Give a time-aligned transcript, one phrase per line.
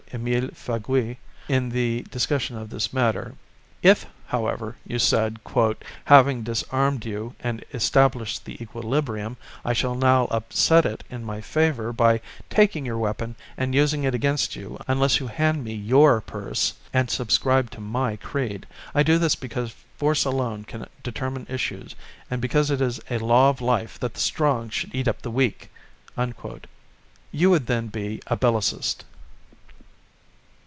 [0.13, 1.15] Emile Faguet
[1.47, 3.33] in the discussion of this matter.
[3.81, 5.39] If, however, you said:
[6.03, 11.93] "Having disarmed you and established the equilibrium, I shall now upset it in my favour
[11.93, 12.19] by
[12.49, 17.09] taking your weapon and using it against you unless you hand me your purse and
[17.09, 18.65] subscribe to my creed.
[18.93, 21.95] I do this because force alone can determine issues,
[22.29, 25.31] and because it is a law of life that the strong should eat up the
[25.31, 25.71] weak."
[27.31, 29.05] You would then be a Bellicist.